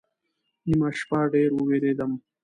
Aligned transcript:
نیمه 0.67 0.89
شپه 0.99 1.19
ډېر 1.33 1.49
ووېرېدم 1.55 2.11